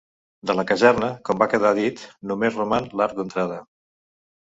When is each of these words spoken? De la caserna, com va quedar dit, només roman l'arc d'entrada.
De 0.51 0.55
la 0.59 0.63
caserna, 0.71 1.09
com 1.29 1.43
va 1.45 1.49
quedar 1.53 1.75
dit, 1.83 2.03
només 2.33 2.59
roman 2.63 2.91
l'arc 2.99 3.19
d'entrada. 3.23 3.65